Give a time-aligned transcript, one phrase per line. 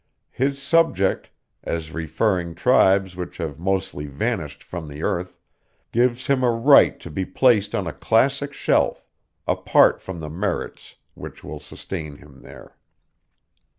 [0.31, 1.29] His subject,
[1.63, 5.37] as referring to tribes which have mostly vanished from the earth,
[5.91, 9.05] gives him a right to be placed on a classic shelf,
[9.47, 12.75] apart from the merits which will sustain him there.